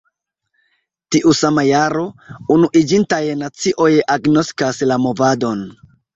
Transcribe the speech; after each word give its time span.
Tiu 1.15 1.33
sama 1.39 1.65
jaro, 1.67 2.05
Unuiĝintaj 2.57 3.21
Nacioj 3.43 3.93
agnoskas 4.17 4.83
la 4.91 5.01
movadon. 5.05 5.63